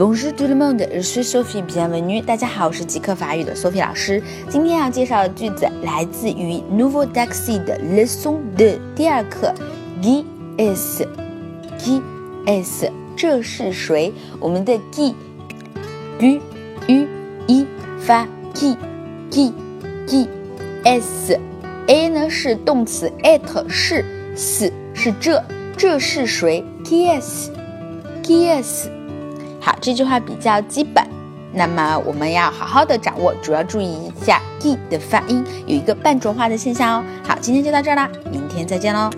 [0.00, 2.24] Bonjour tout le monde, je suis Sophie bienvenue。
[2.24, 4.22] 大家好，我是极客法语的 Sophie 老师。
[4.48, 9.52] 今天要介绍的句子来自于 Nouveau Taxi 的 Leçon de 第二课
[10.00, 10.24] ，Qui
[10.56, 12.00] est？Qui
[12.46, 12.90] est？
[13.14, 14.10] 这是谁？
[14.38, 15.12] 我们的 qui
[16.18, 16.40] u
[16.86, 17.06] u
[17.46, 17.66] i
[17.98, 18.78] 发 qui
[19.30, 19.52] qui
[20.06, 20.26] qui
[20.82, 21.38] est
[21.88, 24.02] a 呢是动词 être 是
[24.34, 25.44] s 是这
[25.76, 28.99] 这是谁？Qui est？Qui est？
[29.60, 31.04] 好，这句话比较基本，
[31.52, 37.04] 那么我们要好好的掌握，主要注意一下 “e” 的发音，有一个半浊化的现象哦。
[37.22, 39.10] 好，今天就到这儿啦，明天再见喽。